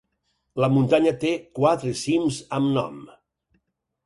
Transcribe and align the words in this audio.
La 0.63 0.69
muntanya 0.77 1.13
té 1.25 1.33
quatre 1.59 1.93
cims 2.01 2.41
amb 2.59 2.71
nom. 2.79 2.97